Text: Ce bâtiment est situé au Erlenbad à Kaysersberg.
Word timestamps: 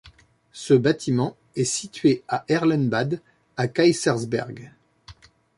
Ce 0.53 0.73
bâtiment 0.73 1.37
est 1.55 1.63
situé 1.63 2.23
au 2.33 2.37
Erlenbad 2.47 3.21
à 3.55 3.67
Kaysersberg. 3.67 4.71